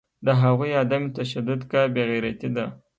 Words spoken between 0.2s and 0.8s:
د هغوی